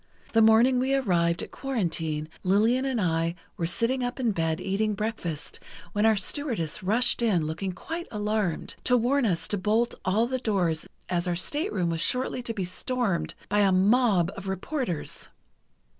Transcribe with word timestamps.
The 0.33 0.41
morning 0.41 0.79
we 0.79 0.95
arrived 0.95 1.43
at 1.43 1.51
Quarantine 1.51 2.27
Lillian 2.41 2.85
and 2.85 2.99
I 2.99 3.35
were 3.55 3.67
sitting 3.67 4.03
up 4.03 4.19
in 4.19 4.31
bed 4.31 4.59
eating 4.59 4.95
breakfast 4.95 5.59
when 5.93 6.07
our 6.07 6.15
stewardess 6.15 6.81
rushed 6.81 7.21
in 7.21 7.45
looking 7.45 7.71
quite 7.71 8.07
alarmed, 8.09 8.75
to 8.85 8.97
warn 8.97 9.27
us 9.27 9.47
to 9.49 9.59
bolt 9.59 9.93
all 10.03 10.25
the 10.25 10.39
doors 10.39 10.87
as 11.07 11.27
our 11.27 11.35
stateroom 11.35 11.91
was 11.91 12.01
shortly 12.01 12.41
to 12.41 12.53
be 12.55 12.63
stormed 12.63 13.35
by 13.47 13.59
a 13.59 13.71
mob 13.71 14.31
of 14.35 14.47
reporters. 14.47 15.29